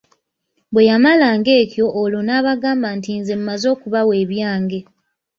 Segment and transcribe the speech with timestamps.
[0.73, 4.79] Bweyamalanga ekyo olwo nabagamba nti nze mmaze okubawa ebyange.